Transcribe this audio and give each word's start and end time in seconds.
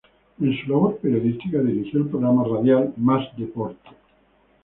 En 0.41 0.57
su 0.57 0.67
labor 0.67 0.97
periodística 0.97 1.59
dirigió 1.59 1.99
el 1.99 2.07
programa 2.09 2.43
radial 2.43 2.91
Más 2.97 3.21
Deporte. 3.37 3.89